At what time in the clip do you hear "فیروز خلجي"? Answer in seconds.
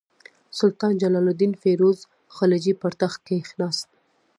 1.61-2.73